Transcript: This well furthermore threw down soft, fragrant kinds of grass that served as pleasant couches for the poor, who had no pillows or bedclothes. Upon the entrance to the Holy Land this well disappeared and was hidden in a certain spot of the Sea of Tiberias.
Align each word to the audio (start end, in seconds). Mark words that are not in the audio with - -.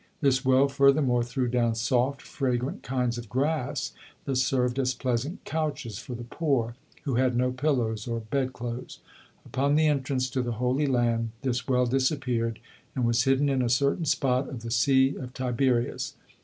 This 0.19 0.43
well 0.43 0.67
furthermore 0.67 1.21
threw 1.23 1.47
down 1.47 1.75
soft, 1.75 2.23
fragrant 2.23 2.81
kinds 2.81 3.19
of 3.19 3.29
grass 3.29 3.91
that 4.25 4.37
served 4.37 4.79
as 4.79 4.95
pleasant 4.95 5.45
couches 5.45 5.99
for 5.99 6.15
the 6.15 6.23
poor, 6.23 6.73
who 7.03 7.13
had 7.17 7.37
no 7.37 7.51
pillows 7.51 8.07
or 8.07 8.19
bedclothes. 8.21 8.97
Upon 9.45 9.75
the 9.75 9.85
entrance 9.85 10.27
to 10.31 10.41
the 10.41 10.53
Holy 10.53 10.87
Land 10.87 11.29
this 11.43 11.67
well 11.67 11.85
disappeared 11.85 12.57
and 12.95 13.05
was 13.05 13.25
hidden 13.25 13.47
in 13.47 13.61
a 13.61 13.69
certain 13.69 14.05
spot 14.05 14.49
of 14.49 14.63
the 14.63 14.71
Sea 14.71 15.15
of 15.17 15.35
Tiberias. 15.35 16.15